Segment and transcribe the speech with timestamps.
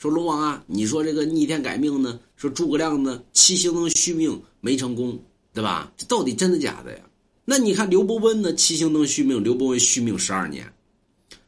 [0.00, 2.18] 说龙王啊，你说这个逆天改命呢？
[2.34, 5.92] 说诸葛亮呢，七星灯续命没成功，对吧？
[5.94, 7.04] 这到底真的假的呀？
[7.44, 10.72] 那你看刘伯温呢，七星灯续命，刘伯温续命十二年，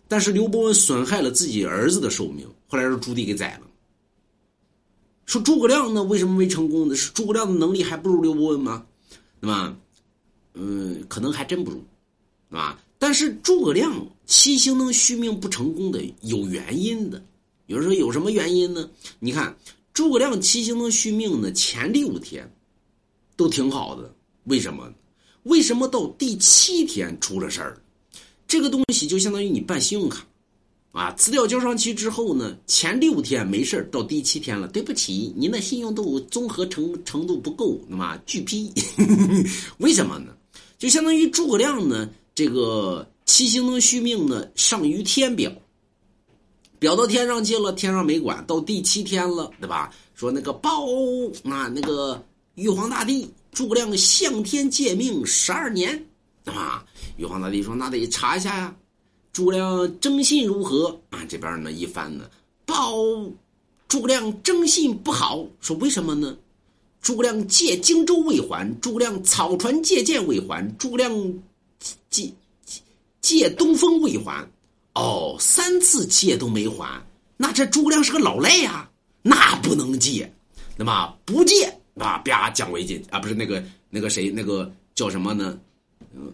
[0.06, 3.66] 但是刘伯温损害了自己儿子的寿命，后来让朱棣给宰了。
[5.24, 6.94] 说诸葛亮呢，为什么没成功呢？
[6.94, 8.84] 是诸葛亮的能力还不如刘伯温吗？
[9.40, 9.74] 对吧？
[10.52, 11.82] 嗯，可能还真不如，
[12.54, 12.78] 啊？
[12.98, 17.24] 但是诸葛亮七星灯续命不成功的有原因的。
[17.66, 18.90] 有人说有什么原因呢？
[19.18, 19.56] 你看
[19.94, 22.50] 诸葛亮七星灯续命呢，前六天
[23.36, 24.14] 都挺好的，
[24.44, 24.92] 为什么？
[25.44, 27.80] 为什么到第七天出了事儿？
[28.46, 30.26] 这个东西就相当于你办信用卡，
[30.92, 38.70] 啊，资料交上去之后呢，前六天没事到第七天了，对不起，您的信用度综合程程度不够，那么拒批。
[39.78, 40.36] 为什么呢？
[40.78, 45.52] 就相当于诸葛亮呢，这个七星灯续命呢，上于天表。
[46.82, 49.94] 表到天上去了，天上没管，到第七天了，对吧？
[50.16, 50.84] 说那个报
[51.44, 52.20] 啊，那个
[52.56, 56.04] 玉皇大帝诸葛亮向天借命十二年，
[56.44, 56.84] 啊，
[57.18, 58.76] 玉皇大帝说那得查一下呀，
[59.32, 61.24] 诸葛亮征信如何啊？
[61.28, 62.28] 这边呢一翻呢，
[62.66, 62.96] 报
[63.86, 66.36] 诸葛亮征信不好，说为什么呢？
[67.00, 71.14] 诸葛亮借荆州未还，诸葛亮草船借箭未还，诸葛亮
[71.78, 72.26] 借
[72.60, 72.80] 借
[73.20, 74.44] 借东风未还。
[74.94, 77.02] 哦，三次借都没还，
[77.36, 78.90] 那这诸葛亮是个老赖呀，
[79.22, 80.30] 那不能借，
[80.76, 81.64] 那么不借
[81.96, 85.58] 啊，啪，蒋维进啊，不是那个那个谁，那个叫什么呢？
[86.14, 86.32] 嗯，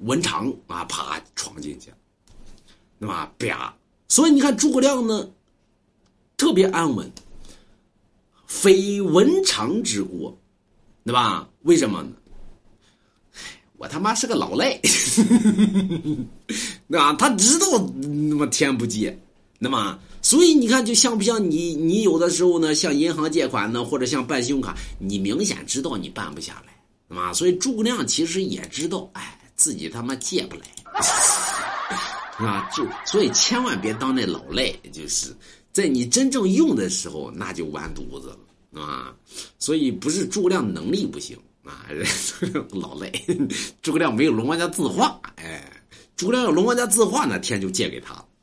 [0.00, 1.92] 文长啊，啪闯进去，
[2.98, 3.74] 那么啪，
[4.08, 5.28] 所以你看诸葛亮呢，
[6.36, 7.12] 特别安稳，
[8.46, 10.36] 非文长之过，
[11.04, 11.48] 对吧？
[11.62, 12.12] 为什么呢？
[13.78, 14.72] 我他妈是个老赖，
[16.98, 17.66] 啊，他知道
[18.02, 19.16] 那么天不借，
[19.56, 21.76] 那么所以你看，就像不像你？
[21.76, 26.74] 你有的时候呢，向银行借款呢，或者像办信用卡，你明显知道你办不下来，
[27.08, 27.32] 对吧？
[27.32, 30.66] 所以诸葛亮其实也知道，哎，自己他妈借不来，
[32.44, 35.32] 啊，就所以千万别当那老赖，就是
[35.72, 38.36] 在你真正用的时候，那就完犊子
[38.72, 39.14] 了，啊，
[39.60, 41.38] 所以不是诸葛亮能力不行。
[41.68, 41.84] 啊，
[42.72, 43.12] 老累，
[43.82, 45.62] 诸葛亮没有龙王家字画，哎，
[46.16, 48.24] 诸葛亮有龙王家字画呢，天就借给他了。